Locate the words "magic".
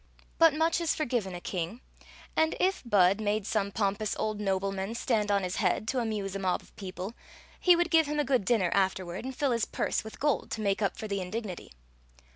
8.33-8.39